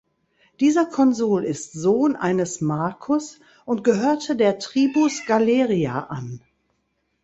[0.59, 6.41] Dieser Konsul ist Sohn eines "Marcus" und gehörte der "tribus Galeria" an.